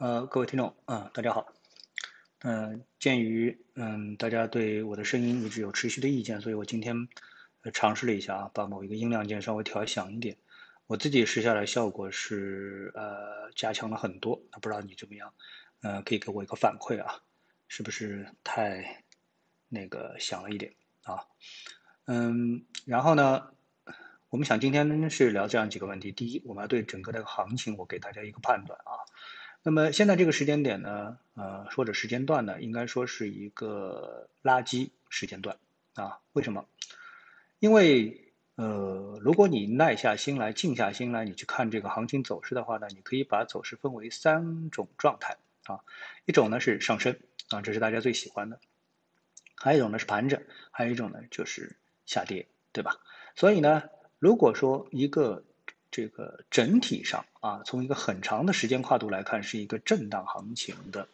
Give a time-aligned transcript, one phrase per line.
[0.00, 1.52] 呃，各位听众，啊、大家好。
[2.38, 7.06] 嗯、鉴于嗯大家对我的声音一直有持续的意见，所以我今天
[7.74, 10.38] 尝试了一下啊，把某一个音量键稍微调响一点。
[10.86, 15.34] 我自己试下来效果是呃加强了很多，那不知道你怎么样？
[15.82, 17.20] 呃，可以给我一个反馈啊，
[17.68, 19.04] 是不是太
[19.68, 20.72] 那个响了一点
[21.02, 21.26] 啊？
[22.06, 23.50] 嗯，然后呢，
[24.30, 26.10] 我们想今天是聊这样几个问题。
[26.10, 28.96] 第一，我们要对整个的行情，我给大家一个判断啊。
[29.62, 35.58] 那么现在这个时间点呢，呃，或者时间段呢，应该说是一个垃圾时间段
[35.94, 36.18] 啊。
[36.32, 36.64] 为什么？
[37.58, 45.80] 因为呃，如果你耐下心来、静下心来，你去看这个行情走势的话呢，你可以把走势分为三种状态啊。
[46.24, 47.18] 一种呢是上升
[47.50, 48.56] 啊，这是大家最喜欢的；
[49.56, 52.96] 还有一种呢是盘整，还有一种呢就是下跌，对吧？
[53.34, 53.82] 所以呢，
[54.18, 55.44] 如果说一个
[55.90, 61.06] 这个整体上啊，从一个很长的时间跨度来看，是一个震荡行情的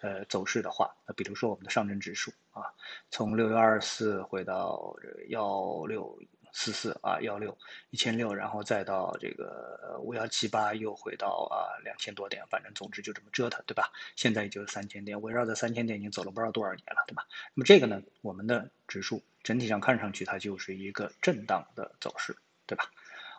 [0.00, 2.72] 呃走势的话，那比如说我们的上证指数啊，
[3.10, 4.96] 从六幺二四回到
[5.28, 6.18] 幺六
[6.52, 7.56] 四四啊，幺六
[7.90, 13.90] 一千六，然后再到这个五幺七八，又回到啊两千多点，反正总之就这么折腾，对吧？
[14.16, 17.26] 现在也就是三千点，围绕在三千点已经走了不知道多少年了，对吧？
[17.54, 22.84] 那么这个呢，我们的指数整体上看上去它就是一个震荡的走势，对吧？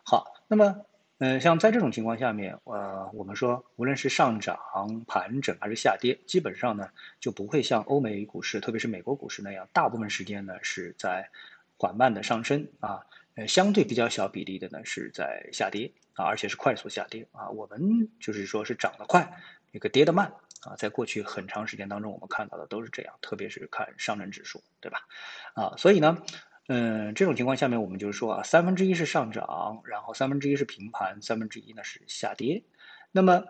[0.05, 0.85] 好，那么，
[1.19, 4.59] 呃，像在这种情况下面，呃，我们说无论是上涨、
[5.07, 6.89] 盘整还是下跌，基本上呢
[7.21, 11.29] 就不会像欧美股市，特别是美国股市那样，大部分时间呢是在
[11.77, 12.99] 缓慢的上升啊，
[13.35, 17.49] 呃，相对比较小比例的呢是在下跌啊，而且是快速下跌啊。
[17.49, 25.07] 我们就是说是涨得快，那个跌得慢啊，在过去很长时间当中，我们看到的都是这样，特别是看上证指数，对吧？
[25.53, 26.21] 啊，所以呢。
[26.67, 32.63] 嗯，这种情况下面，我们就是说啊，三分之一是上涨，然后三分之一是平盘，三分之一呢是下跌。
[33.11, 33.43] 那么，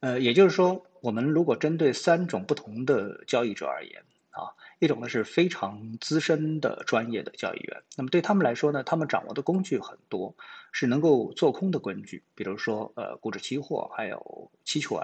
[0.00, 10.34] 呃，也就是说，我们如果针对三种不同的交易者而言啊，一种呢是非常资深的专业的交易员，那么对他们来说呢，他们掌握的工具很多，
[10.72, 14.98] 是能够做空的工具，比如说呃，股指期货，还有期权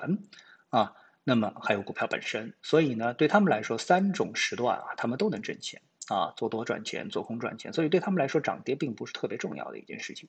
[0.70, 0.92] 啊，
[1.28, 2.54] 那么还有股票本身。
[2.62, 5.82] 所以呢，对他们来说，三种时段啊，他们都能挣钱。
[6.08, 10.26] 啊，做多赚钱，做空赚钱，所以对他们来说，涨跌并不是特别重要的一件事情。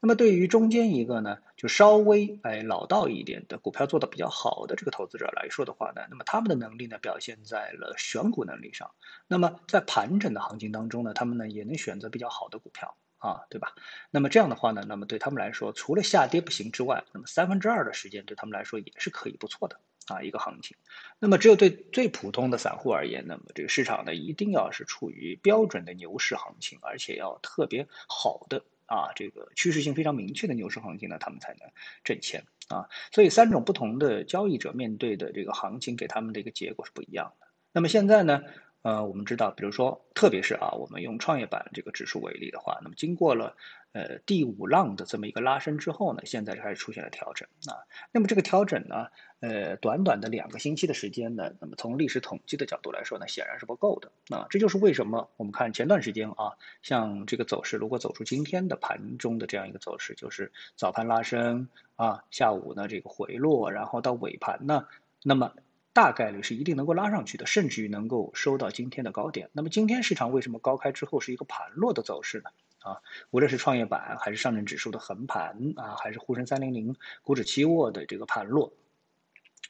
[0.00, 8.90] 那么对于中间一个呢，就稍微哎老道一点的股票做的比较好的这个投资者来说的话呢，那么他们的能力呢表现在了选股能力上。
[9.26, 13.74] 那么在盘整的行情当中呢，他们呢也能选择比较好的股票啊，对吧？
[14.10, 19.78] 那么这样的话呢，那么对他们来说，除了下跌不行之外，那么三分之二的时间对他们来说也是可以不错的。
[20.10, 20.76] 啊，一个行情，
[21.18, 31.70] 那么只有对最普通的散户而言，那么这个市场呢，一定要是处于标准的牛市行情，而且要特别好的啊，这个趋势性非常明确的牛市行情呢，他们才能
[32.02, 32.88] 挣钱啊。
[33.12, 37.46] 所以三种不同的交易者面对的这个行情，给他们的一个结果是不一样的。
[37.72, 38.42] 那么现在呢？
[38.82, 43.54] 呃，我们知道，比如说，特别是啊，我们用创业板这个指数为例的话，那么经过了
[43.92, 47.84] 呃第五浪的这么一个拉升之后呢，现在开始出现了调整啊。
[48.10, 49.08] 那么这个调整呢，
[49.40, 54.46] 呃，短短的两个星期的时间呢，那么从历史统计的角度来说呢，显然是不够的啊。
[54.48, 64.86] 这就是为什么我们看前段时间啊，像这个走势，如果走出今天的盘中的这样一个走势，就是早盘拉升啊，下午呢这个回落，然后到尾盘呢，
[65.22, 65.52] 那么。
[65.92, 69.50] 大概率是一定能够拉上去的，甚至于能够收到今天的高点。
[69.52, 72.50] 那么今天市场为什么高开之后是一个盘落的走势呢？
[72.80, 78.72] 啊，无论是创业板还是上证指数的横盘啊，还是沪深三零零股指期货的这个盘落，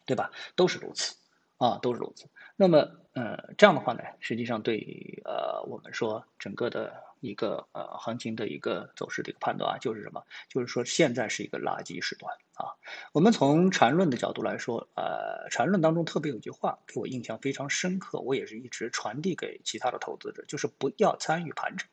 [0.07, 0.31] 对吧？
[0.55, 1.17] 都是如此
[1.57, 2.27] 啊，都是如此。
[2.61, 2.79] 那么，
[3.15, 6.93] 呃，这样的话呢，实际上对呃我们说整个的。
[7.23, 10.25] 一个呃行情的一个走势的一个判断啊，就是什么？
[10.49, 12.73] 就是说现在是一个垃圾时段啊。
[13.13, 21.87] 我们从缠论的角度来说，呃，缠论当中特别有句话给我印象非常深刻，我也是一直传递给其他的投资者，就是不要参与盘整。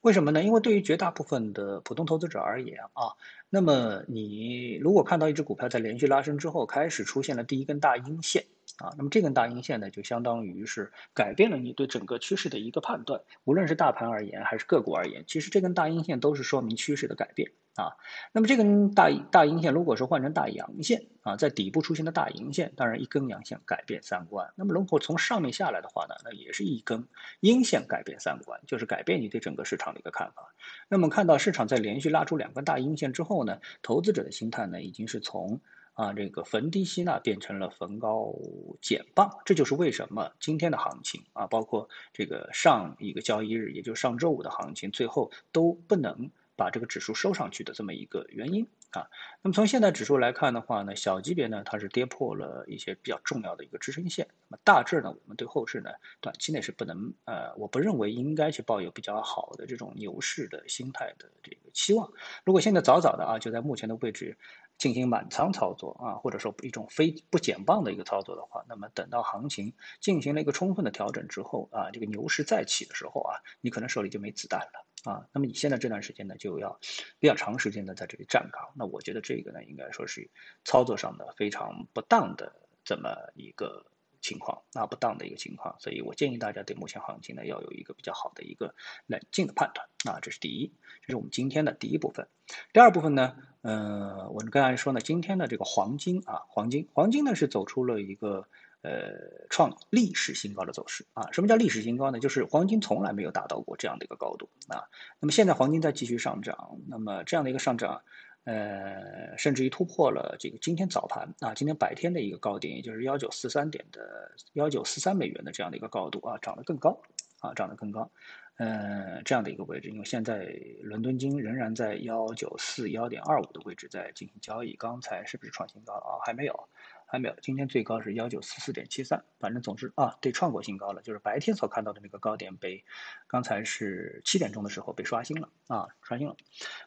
[0.00, 0.42] 为什么呢？
[0.42, 3.14] 因为对于绝大部分的普通投资者而言啊，
[3.50, 8.44] 那么你如果看到一只股票在连续拉升之后开始出现了第一根大阴线。
[8.78, 13.20] 啊，那么这根大阴线呢，就相当于是改变了你对整个趋势的一个判断。
[13.44, 17.94] 无论是大盘而言，还是个股而言，其实这根大阴线都是说明趋势的改变啊。
[18.32, 24.52] 那么这根大大阴线，如果是换成大阳线啊，在底部出现的大阴线，当然一根阳线改变三观。
[24.56, 27.06] 那么如果从上面下来的话呢，那也是一根
[27.38, 30.52] 阴线改变三观，就是改变你对整个市场的一个看法。
[30.88, 35.60] 那么看到市场在连续拉出两根大阴线之后呢，投资者的心态呢，已经是从。
[35.94, 38.34] 啊，这个逢低吸纳变成了逢高
[38.80, 49.08] 减磅，这就是为什么今天的行情啊，包括这个上一个交易日，也就是上周五的行情，最后都不能把这个指数收上去的这么一个原因啊。
[49.42, 54.26] 那么从现在指数来看的话呢，小级别呢它是跌破了一些比较重要的一个支撑线。
[54.48, 55.90] 那么大致呢，我们对后市呢
[56.20, 62.10] 短期内是不能呃，我不认为应该去抱有比较好的这种牛市的心态的这个期望。
[62.44, 64.36] 如果现在早早的啊就在目前的位置。
[64.76, 75.28] 进行满仓操作啊，或者说一种非不减磅的一个操作的话，那么等到行情进行了一个充分的调整之后啊，这个牛市再起的时候啊，你可能手里就没子弹了啊。
[75.32, 76.78] 那么你现在这段时间呢，就要
[77.18, 78.72] 比较长时间的在这里站岗。
[78.74, 80.28] 那我觉得这个呢，应该说是
[80.64, 82.52] 操作上的非常不当的
[82.84, 83.86] 这么一个。
[84.24, 88.74] 情况啊不当的一个情况，所以我建议大家对目前行情呢要有一个比较好的一个
[89.04, 90.72] 冷静的判断啊，这是第一，
[91.02, 92.26] 这是我们今天的第一部分。
[92.72, 98.48] 第二部分呢，呃，我们刚才说呢，今天的这个黄金啊，黄金，黄金呢是走出了一个
[98.84, 101.28] 呃创历史新高的走势啊。
[101.32, 102.20] 什么叫历史新高呢？
[102.20, 104.84] 就是黄金从来没有达到过这样的一个高度啊。
[105.18, 108.00] 那么现在黄金在继续上涨，那么这样的一个上涨。
[108.44, 117.00] 呃，甚至于突破了这个今天早盘啊，今天白天的一个高点，也就是幺九四三点的幺九四三美元的这样的一个高度啊，涨得更高
[117.40, 118.10] 啊，涨得更高。
[118.58, 126.20] 呃，这样的一个位置，因为现在伦敦金仍然在幺九四幺点二五的位置在进行交易，刚才是不是创新高了啊？
[126.26, 126.68] 还没有。
[127.14, 132.84] 还没有，今天最高是幺九四四点七三，反正总之啊，对，创过新高了，就是白天所看到的那个高点被，
[133.28, 136.36] 刚才是七点钟的时候被刷新了啊，刷新了。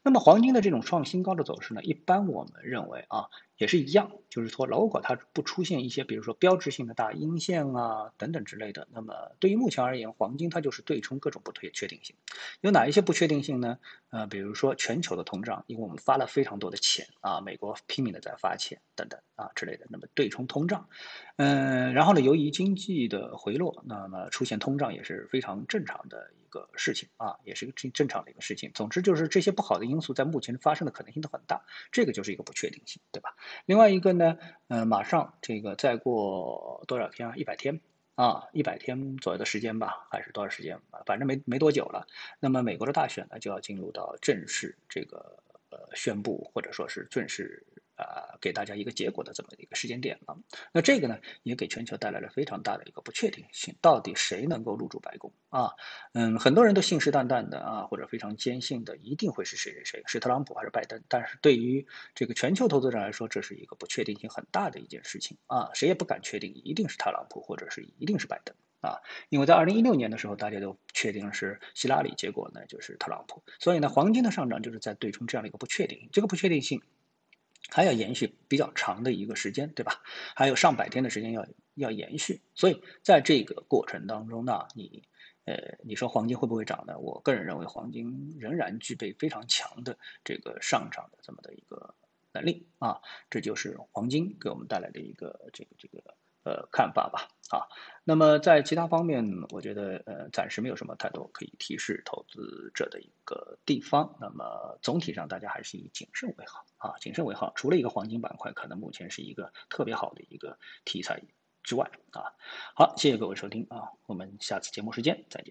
[0.04, 3.30] 那么黄金的这种创新高的走势呢，一般我们认为啊。
[3.58, 12.16] 也是一样，就是说，如果它不出现一些，比如说标志性的大阴线啊等等之类的，那么对于目前而言，黄金它就是对冲各种不确确定性。
[12.62, 13.78] 有哪一些不确定性呢？
[14.10, 20.88] 呃，比如说全球的通胀，因为我们发了非常多的钱啊，美国拼命的在发钱等等啊之类的，那么对冲通胀。
[21.38, 28.72] 嗯，然后呢，由于经济的回落，那么出现通胀也是非常正常的个事情啊，也是一个正正常的一个事情。
[28.74, 33.36] 总之就是这些不好的因素在目前发生的可能性都很大，这个就是一个不确定性，对吧？
[33.66, 37.36] 另外一个呢，呃，马上这个再过多少天啊？
[37.36, 37.80] 一百天
[38.16, 40.80] 啊，一百天左右的时间吧，还是多少时间？
[41.06, 42.08] 反正没没多久了。
[42.40, 47.66] 那么美国的大选呢，就要进入到正式这个呃宣布，或者说是正式。
[47.98, 50.38] 啊，给大家一个结果的这么一个时间点了。
[50.72, 53.76] 那这个呢，也给全球带来了非常大的一个不确定性。
[53.82, 55.72] 到底谁能够入驻白宫啊？
[56.14, 61.02] 嗯，很多人都信誓旦旦的啊，或者非常坚信的，一定会是谁谁谁，是特朗普还是拜登？
[61.08, 68.98] 但是对于这个全球投资者来说，这是一个不确定性很大的一件事情啊，谁也不敢确定一定是特朗普或者是一定是拜登啊。
[69.30, 73.44] 因为在二零一六年的时候，大家都确定是希拉里，结果呢就是特朗普。
[73.60, 76.10] 所以呢，黄金的上涨就是在对冲这样的一个不确定性。
[76.12, 76.82] 这个不确定性。
[77.70, 80.02] 还要延续比较长的一个时间，对吧？
[80.36, 85.04] 还有上百天的时间要要延续，所以在这个过程当中呢，你
[85.46, 86.98] 呃，你说黄金会不会涨呢？
[87.00, 91.94] 我个人认为黄金仍然具备非常强的这个上涨的这么的一个
[92.34, 96.04] 能力啊，这就是黄金给我们带来的一个这个这个。
[96.44, 97.68] 呃，看法吧，啊，
[98.06, 104.16] 那么在其他方面，我觉得呃，暂时没有什么太多可以提示投资者的一个地方。
[104.22, 107.52] 那么总体上，大家还是以谨慎为好啊，谨慎为好。
[107.56, 111.22] 除了一个黄金板块，可能目前是一个特别好的一个题材
[111.64, 112.24] 之外，啊，
[112.76, 115.46] 好，谢谢各位收听啊，我们下次节目时间再见。